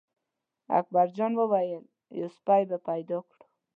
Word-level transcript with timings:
اکبر 0.79 1.07
جان 1.17 1.33
وویل: 1.37 1.83
یو 2.19 2.27
سپی 2.37 2.63
به 2.69 2.77
پیدا 2.87 3.17
کړو. 3.29 3.39